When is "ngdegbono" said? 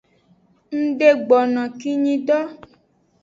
0.81-1.51